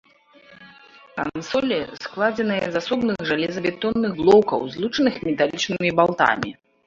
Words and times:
Кансолі 1.17 1.77
складзеныя 2.05 2.65
з 2.71 2.75
асобных 2.85 3.17
жалезабетонных 3.31 4.11
блокаў, 4.23 4.59
злучаных 4.77 5.15
металічнымі 5.31 5.89
балтамі. 6.01 6.51